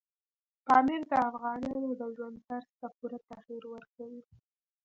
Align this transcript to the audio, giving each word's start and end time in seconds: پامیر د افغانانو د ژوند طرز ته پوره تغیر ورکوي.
پامیر 0.67 1.01
د 1.09 1.11
افغانانو 1.29 1.89
د 1.99 2.01
ژوند 2.15 2.37
طرز 2.47 2.69
ته 2.79 2.87
پوره 2.95 3.19
تغیر 3.29 3.63
ورکوي. 3.73 4.21